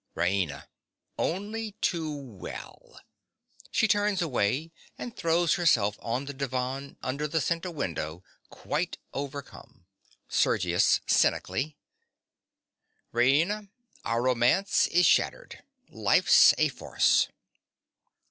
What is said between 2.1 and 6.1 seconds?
well. (She turns away, and throws herself